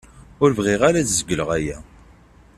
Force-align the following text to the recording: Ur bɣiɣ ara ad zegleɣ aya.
Ur 0.43 0.49
bɣiɣ 0.57 0.81
ara 0.87 0.97
ad 0.99 1.09
zegleɣ 1.17 1.49
aya. 1.57 1.77